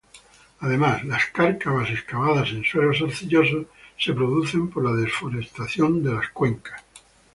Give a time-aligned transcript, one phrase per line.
[0.61, 3.67] Además, las cárcavas excavadas en suelos arcillosos
[3.99, 6.81] son producidas por la deforestación de cuencas.